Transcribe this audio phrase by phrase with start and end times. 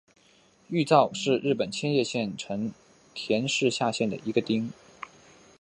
[0.67, 2.73] 玉造是日本千叶县成
[3.13, 4.73] 田市下辖的一个町。